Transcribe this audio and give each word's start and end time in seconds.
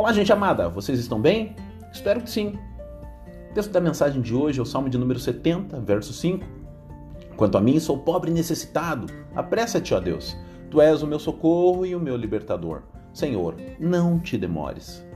Olá, 0.00 0.14
gente 0.14 0.32
amada, 0.32 0.66
vocês 0.66 0.98
estão 0.98 1.20
bem? 1.20 1.54
Espero 1.92 2.22
que 2.22 2.30
sim. 2.30 2.58
O 3.50 3.52
texto 3.52 3.70
da 3.70 3.82
mensagem 3.82 4.22
de 4.22 4.34
hoje 4.34 4.58
é 4.58 4.62
o 4.62 4.64
Salmo 4.64 4.88
de 4.88 4.96
número 4.96 5.20
70, 5.20 5.78
verso 5.82 6.14
5. 6.14 6.42
Quanto 7.36 7.58
a 7.58 7.60
mim, 7.60 7.78
sou 7.78 7.98
pobre 7.98 8.30
e 8.30 8.32
necessitado. 8.32 9.12
Apressa-te, 9.36 9.92
ó 9.92 10.00
Deus. 10.00 10.34
Tu 10.70 10.80
és 10.80 11.02
o 11.02 11.06
meu 11.06 11.18
socorro 11.18 11.84
e 11.84 11.94
o 11.94 12.00
meu 12.00 12.16
libertador. 12.16 12.84
Senhor, 13.12 13.56
não 13.78 14.18
te 14.18 14.38
demores. 14.38 15.06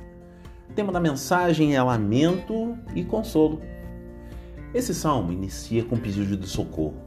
O 0.68 0.74
tema 0.74 0.92
da 0.92 1.00
mensagem 1.00 1.74
é 1.74 1.82
lamento 1.82 2.76
e 2.94 3.02
consolo. 3.04 3.62
Esse 4.74 4.94
salmo 4.94 5.32
inicia 5.32 5.82
com 5.82 5.94
um 5.94 5.98
pedido 5.98 6.36
de 6.36 6.46
socorro. 6.46 6.98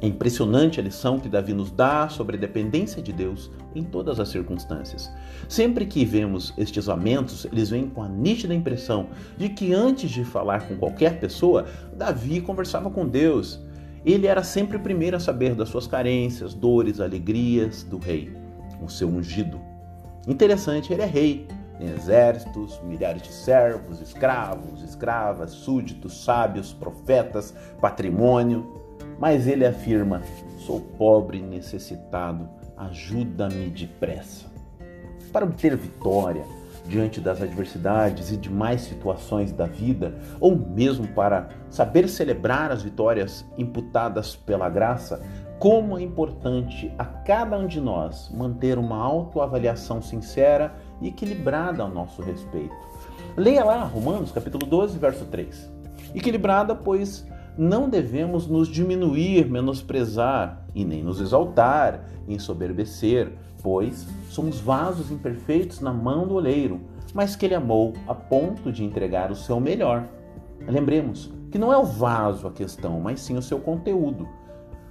É 0.00 0.06
impressionante 0.06 0.80
a 0.80 0.82
lição 0.82 1.18
que 1.18 1.28
Davi 1.28 1.52
nos 1.52 1.70
dá 1.70 2.08
sobre 2.08 2.36
a 2.36 2.40
dependência 2.40 3.02
de 3.02 3.12
Deus 3.12 3.50
em 3.74 3.82
todas 3.82 4.20
as 4.20 4.28
circunstâncias. 4.28 5.10
Sempre 5.48 5.86
que 5.86 6.04
vemos 6.04 6.52
estes 6.58 6.86
lamentos, 6.86 7.46
eles 7.46 7.70
vêm 7.70 7.88
com 7.88 8.02
a 8.02 8.08
nítida 8.08 8.54
impressão 8.54 9.08
de 9.36 9.48
que 9.48 9.72
antes 9.72 10.10
de 10.10 10.24
falar 10.24 10.68
com 10.68 10.76
qualquer 10.76 11.18
pessoa, 11.20 11.66
Davi 11.96 12.40
conversava 12.40 12.90
com 12.90 13.06
Deus. 13.06 13.60
Ele 14.04 14.26
era 14.26 14.42
sempre 14.42 14.76
o 14.76 14.80
primeiro 14.80 15.16
a 15.16 15.20
saber 15.20 15.54
das 15.54 15.70
suas 15.70 15.86
carências, 15.86 16.52
dores, 16.52 17.00
alegrias 17.00 17.82
do 17.82 17.98
rei, 17.98 18.36
o 18.82 18.88
seu 18.88 19.08
ungido. 19.08 19.58
Interessante, 20.28 20.92
ele 20.92 21.02
é 21.02 21.06
rei, 21.06 21.46
tem 21.78 21.88
exércitos, 21.88 22.80
milhares 22.84 23.22
de 23.22 23.32
servos, 23.32 24.00
escravos, 24.00 24.82
escravas, 24.82 25.50
súditos, 25.50 26.24
sábios, 26.24 26.72
profetas, 26.72 27.54
patrimônio. 27.80 28.83
Mas 29.18 29.46
ele 29.46 29.66
afirma: 29.66 30.22
sou 30.58 30.80
pobre 30.80 31.38
e 31.38 31.42
necessitado, 31.42 32.48
ajuda-me 32.76 33.68
depressa. 33.70 34.46
Para 35.32 35.44
obter 35.44 35.76
vitória 35.76 36.44
diante 36.86 37.20
das 37.20 37.40
adversidades 37.40 38.30
e 38.30 38.36
demais 38.36 38.82
situações 38.82 39.52
da 39.52 39.66
vida, 39.66 40.14
ou 40.38 40.54
mesmo 40.54 41.08
para 41.08 41.48
saber 41.70 42.08
celebrar 42.08 42.70
as 42.70 42.82
vitórias 42.82 43.44
imputadas 43.56 44.36
pela 44.36 44.68
graça, 44.68 45.22
como 45.58 45.98
é 45.98 46.02
importante 46.02 46.92
a 46.98 47.04
cada 47.04 47.56
um 47.56 47.66
de 47.66 47.80
nós 47.80 48.30
manter 48.30 48.76
uma 48.76 48.98
autoavaliação 48.98 50.02
sincera 50.02 50.74
e 51.00 51.08
equilibrada 51.08 51.82
ao 51.82 51.88
nosso 51.88 52.20
respeito. 52.20 52.74
Leia 53.36 53.64
lá 53.64 53.82
Romanos 53.84 54.30
capítulo 54.30 54.66
12, 54.66 54.98
verso 54.98 55.24
3. 55.24 55.72
Equilibrada, 56.14 56.74
pois 56.74 57.26
não 57.56 57.88
devemos 57.88 58.46
nos 58.46 58.68
diminuir, 58.68 59.48
menosprezar 59.48 60.66
e 60.74 60.84
nem 60.84 61.02
nos 61.02 61.20
exaltar, 61.20 62.04
ensoberbecer, 62.26 63.32
pois 63.62 64.06
somos 64.28 64.58
vasos 64.60 65.10
imperfeitos 65.10 65.80
na 65.80 65.92
mão 65.92 66.26
do 66.26 66.34
oleiro, 66.34 66.80
mas 67.14 67.36
que 67.36 67.46
ele 67.46 67.54
amou 67.54 67.92
a 68.08 68.14
ponto 68.14 68.72
de 68.72 68.84
entregar 68.84 69.30
o 69.30 69.36
seu 69.36 69.60
melhor. 69.60 70.08
Lembremos 70.66 71.32
que 71.50 71.58
não 71.58 71.72
é 71.72 71.78
o 71.78 71.84
vaso 71.84 72.48
a 72.48 72.52
questão, 72.52 73.00
mas 73.00 73.20
sim 73.20 73.36
o 73.36 73.42
seu 73.42 73.60
conteúdo. 73.60 74.28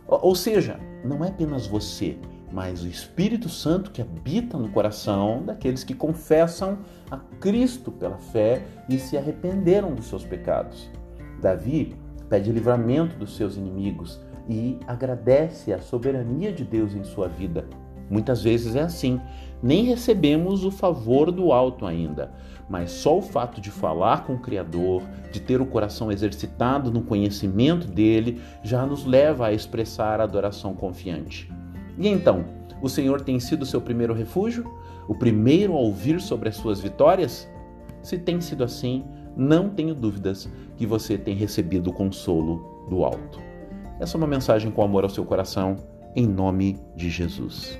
Ou 0.07 0.35
seja, 0.35 0.79
não 1.03 1.23
é 1.23 1.27
apenas 1.27 1.67
você, 1.67 2.17
mas 2.51 2.83
o 2.83 2.87
Espírito 2.87 3.49
Santo 3.49 3.91
que 3.91 4.01
habita 4.01 4.57
no 4.57 4.69
coração 4.69 5.43
daqueles 5.43 5.83
que 5.83 5.93
confessam 5.93 6.77
a 7.11 7.17
Cristo 7.39 7.91
pela 7.91 8.17
fé 8.17 8.61
e 8.87 8.97
se 8.97 9.17
arrependeram 9.17 9.93
dos 9.93 10.05
seus 10.05 10.23
pecados. 10.23 10.89
Davi 11.41 11.95
pede 12.29 12.51
livramento 12.51 13.15
dos 13.17 13.35
seus 13.35 13.57
inimigos 13.57 14.19
e 14.49 14.77
agradece 14.87 15.71
a 15.73 15.79
soberania 15.79 16.51
de 16.51 16.63
Deus 16.63 16.93
em 16.93 17.03
sua 17.03 17.27
vida. 17.27 17.65
Muitas 18.09 18.43
vezes 18.43 18.75
é 18.75 18.81
assim, 18.81 19.19
nem 19.61 19.85
recebemos 19.85 20.65
o 20.65 20.71
favor 20.71 21.31
do 21.31 21.51
alto 21.51 21.85
ainda, 21.85 22.31
mas 22.69 22.91
só 22.91 23.17
o 23.17 23.21
fato 23.21 23.61
de 23.61 23.71
falar 23.71 24.25
com 24.25 24.33
o 24.33 24.39
Criador, 24.39 25.03
de 25.31 25.39
ter 25.39 25.61
o 25.61 25.65
coração 25.65 26.11
exercitado 26.11 26.91
no 26.91 27.01
conhecimento 27.01 27.87
dele, 27.87 28.41
já 28.61 28.85
nos 28.85 29.05
leva 29.05 29.47
a 29.47 29.53
expressar 29.53 30.19
a 30.19 30.23
adoração 30.23 30.73
confiante. 30.73 31.51
E 31.97 32.07
então, 32.07 32.45
o 32.81 32.89
Senhor 32.89 33.21
tem 33.21 33.39
sido 33.39 33.65
seu 33.65 33.79
primeiro 33.79 34.13
refúgio? 34.13 34.69
O 35.07 35.15
primeiro 35.15 35.73
a 35.73 35.79
ouvir 35.79 36.19
sobre 36.19 36.49
as 36.49 36.55
suas 36.55 36.79
vitórias? 36.79 37.49
Se 38.01 38.17
tem 38.17 38.41
sido 38.41 38.63
assim, 38.63 39.05
não 39.35 39.69
tenho 39.69 39.95
dúvidas 39.95 40.49
que 40.77 40.85
você 40.85 41.17
tem 41.17 41.35
recebido 41.35 41.89
o 41.89 41.93
consolo 41.93 42.85
do 42.89 43.03
alto. 43.03 43.39
Essa 43.99 44.17
é 44.17 44.19
uma 44.19 44.27
mensagem 44.27 44.71
com 44.71 44.83
amor 44.83 45.03
ao 45.03 45.09
seu 45.09 45.25
coração, 45.25 45.77
em 46.15 46.27
nome 46.27 46.79
de 46.95 47.09
Jesus. 47.09 47.79